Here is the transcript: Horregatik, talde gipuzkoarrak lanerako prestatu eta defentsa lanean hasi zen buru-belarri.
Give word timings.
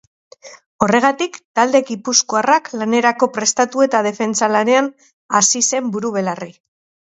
Horregatik, 0.85 1.37
talde 1.59 1.81
gipuzkoarrak 1.89 2.71
lanerako 2.81 3.29
prestatu 3.37 3.85
eta 3.89 4.03
defentsa 4.09 4.51
lanean 4.57 4.91
hasi 5.41 5.65
zen 5.71 5.95
buru-belarri. 5.97 6.53